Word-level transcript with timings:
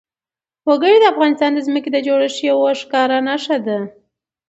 وګړي 0.67 0.97
د 0.99 1.05
افغانستان 1.13 1.51
د 1.53 1.59
ځمکې 1.67 1.89
د 1.93 1.97
جوړښت 2.07 2.39
یوه 2.49 2.69
ښکاره 2.81 3.17
نښه 3.27 3.57
ده. 3.67 3.79